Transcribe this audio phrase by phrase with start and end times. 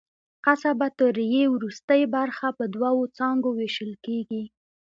[0.45, 4.43] قصبة الریې وروستۍ برخه په دوو څانګو وېشل کېږي.